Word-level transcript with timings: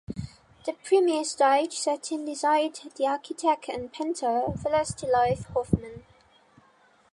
The 0.65 0.73
premiere 0.83 1.23
stage 1.23 1.73
setting 1.73 2.25
designed 2.25 2.73
the 2.95 3.05
architect 3.05 3.69
and 3.69 3.93
painter 3.93 4.45
Vlastislav 4.47 5.45
Hofman. 5.53 6.01